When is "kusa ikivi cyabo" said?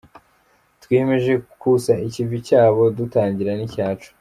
1.61-2.83